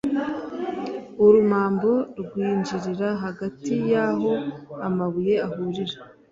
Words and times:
urumambo 1.25 1.91
rwinjirira 2.21 3.09
hagati 3.23 3.73
y’aho 3.91 4.31
amabuye 4.87 5.33
ahurira, 5.45 5.95